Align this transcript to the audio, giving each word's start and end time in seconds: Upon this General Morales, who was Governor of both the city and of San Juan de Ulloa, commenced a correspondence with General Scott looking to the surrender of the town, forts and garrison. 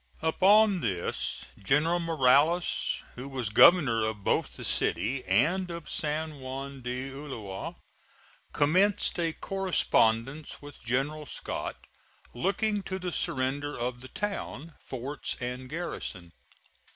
Upon 0.23 0.81
this 0.81 1.45
General 1.61 1.99
Morales, 1.99 3.03
who 3.13 3.29
was 3.29 3.49
Governor 3.49 4.03
of 4.07 4.23
both 4.23 4.53
the 4.53 4.63
city 4.63 5.23
and 5.25 5.69
of 5.69 5.87
San 5.87 6.39
Juan 6.39 6.81
de 6.81 7.11
Ulloa, 7.11 7.75
commenced 8.51 9.19
a 9.19 9.31
correspondence 9.31 10.59
with 10.59 10.83
General 10.83 11.27
Scott 11.27 11.75
looking 12.33 12.81
to 12.81 12.97
the 12.97 13.11
surrender 13.11 13.77
of 13.77 14.01
the 14.01 14.07
town, 14.07 14.73
forts 14.83 15.37
and 15.39 15.69
garrison. 15.69 16.31